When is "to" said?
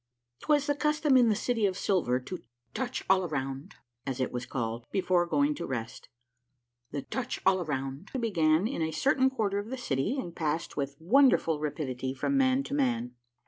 2.19-2.41, 5.53-5.67, 12.63-12.73